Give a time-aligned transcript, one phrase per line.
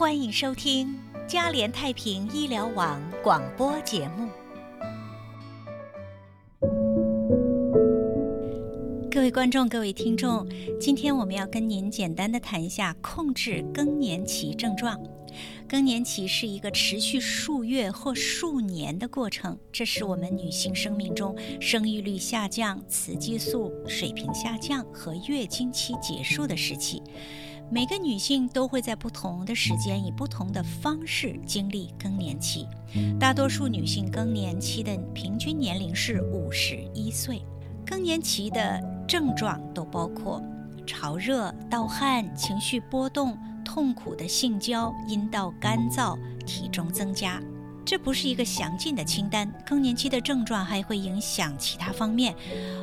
[0.00, 0.98] 欢迎收听
[1.28, 4.30] 嘉联太平医疗网广播节目。
[9.10, 10.48] 各位观众、各位听众，
[10.80, 14.98] 今天我们要跟您简单的谈一下控制更年期症状。
[15.68, 27.02] 更年期是一个持续数月或数年的过程，这是我们女性生命中生育率下降、雌激素水平下降和月经期结束的时期。
[27.72, 32.66] 每个女性都会在不同的时间以不同的方式经历更年期。
[33.18, 37.42] 大多数女性更年期的平均年龄是五十一岁。
[37.86, 40.42] 更年期的症状都包括
[40.84, 43.38] 潮热、盗汗、情绪波动。
[43.62, 47.40] 痛苦的性交、阴道干燥、体重增加，
[47.84, 49.48] 这不是一个详尽的清单。
[49.64, 52.34] 更年期的症状还会影响其他方面，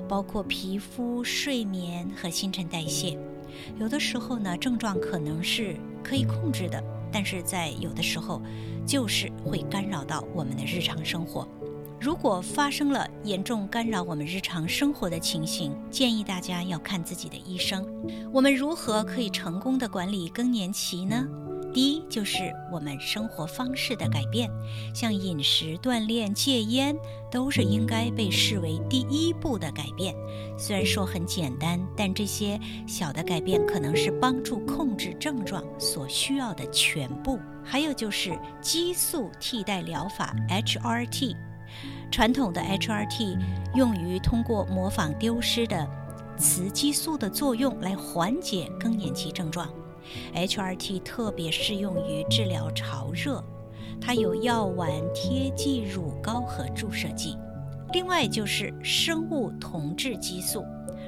[0.07, 3.17] 包括皮肤、睡眠和新陈代谢。
[3.79, 8.41] 有的时候呢，症状可能是可以控制的，但是在有的时候，
[8.85, 11.47] 就是会干扰到我们的日常生活。
[11.99, 17.83] 如果发生了严重干扰我们日常生活的情形，建议大家要看自己的医生。
[18.31, 21.27] 我们如何可以成功的管理更年期呢？
[21.73, 24.49] 第一，就是我们生活方式的改变，
[24.95, 26.97] 像饮食、锻炼、戒烟，
[27.31, 30.15] 都是应该被视为第一步的改变。
[30.57, 37.39] 虽然说很简单，但这些小的改变可能是帮助控制症状所需要的全部。
[37.63, 41.35] 还有就是激素替代疗法 （HRT）。
[42.09, 43.37] 传统的 HRT
[43.75, 45.85] 用于通过模仿丢失的
[46.37, 49.69] 雌激素的作用来缓解更年期症状。
[50.35, 53.43] HRT 特别适用于治疗潮热，
[53.99, 57.35] 它有药丸、贴剂、乳膏和注射剂。
[57.93, 60.63] 另外就是生物同质激素。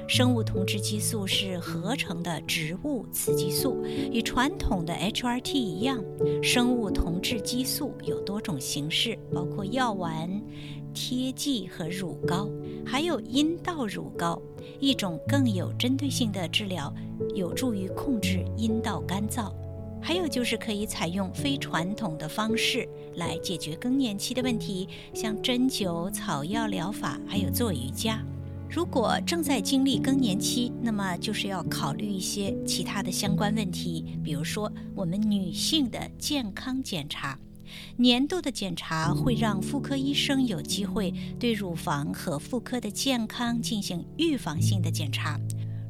[0.08, 6.02] 生物同质激素是合成的植物雌激素，与传统的 HRT 一样。
[6.42, 10.28] 生物同质激素有多种形式，包括药丸、
[10.92, 12.48] 贴剂和乳膏，
[12.84, 14.40] 还有阴道乳膏，
[14.78, 16.92] 一种更有针对性的治疗，
[17.34, 19.52] 有助于控制阴道干燥。
[20.02, 28.24] 还有就是可以采用非传统的方式来解决更年期的问题，像针灸、草药疗法，还有做瑜伽。
[28.68, 37.38] 如果正在经历更年期，那么就是要考虑一些其他的相关问题，比如说我们女性的健康检查。
[37.96, 45.40] 年度的检查会让妇科医生有机会对乳房和妇科的健康进行预防性的检查。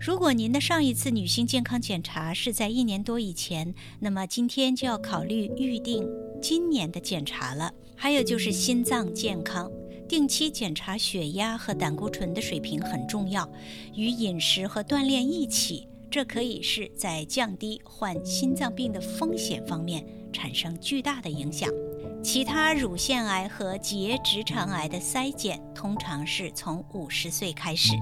[0.00, 6.08] 如果您的上一次女性健康检查是在一年多以前，那么今天就要考虑预定
[6.40, 7.72] 今年的检查了。
[7.96, 9.70] 还有就是心脏健康。
[10.08, 13.48] 定期检查血压和胆固醇的水平很重要，
[13.94, 21.68] 与饮食和锻炼一起，这可以是在降低患心脏病的风险方面产生巨大的影响。
[22.22, 27.94] 其他乳腺癌和结直肠癌的筛检通常是从五十岁开始。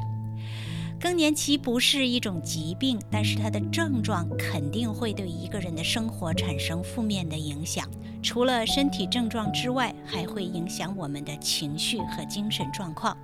[1.01, 7.89] 更年期不是一种疾病，但是它的症状肯定会对一个人的生活产生负面的影响。
[8.21, 13.17] 除了身体症状之外，还会影响我们的情绪和精神状况。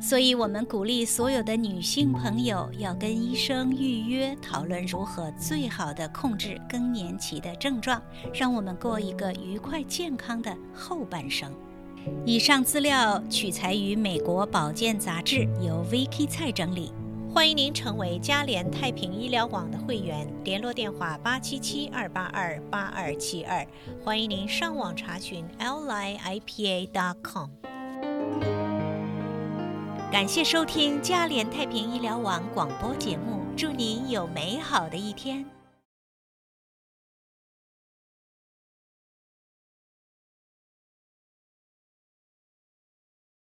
[0.00, 8.00] 所以，我们鼓励所有的女性朋友要跟医生预约，讨论如何最好的控制更年期的症状，
[8.32, 11.52] 让我们过一个愉快健康的后半生。
[12.24, 16.92] 以上资料取材于美国保健杂志，由 Vicky 蔡整理。
[17.30, 23.66] 欢迎您成为嘉联太平医疗网的会员，联络电话八七七二八二八二七二。
[24.02, 27.50] 欢迎您上网查询 liipa.com。
[30.10, 35.44] 感谢收听嘉联太平医疗网广播节目，祝您有美好的一天。